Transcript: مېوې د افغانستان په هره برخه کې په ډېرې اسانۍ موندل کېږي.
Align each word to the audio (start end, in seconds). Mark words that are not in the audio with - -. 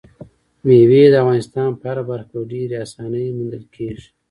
مېوې 0.65 1.03
د 1.11 1.15
افغانستان 1.23 1.67
په 1.79 1.83
هره 1.89 2.03
برخه 2.09 2.25
کې 2.29 2.37
په 2.41 2.47
ډېرې 2.51 2.75
اسانۍ 2.85 3.25
موندل 3.37 3.63
کېږي. 3.75 4.07